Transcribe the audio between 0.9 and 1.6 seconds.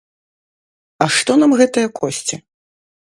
А што нам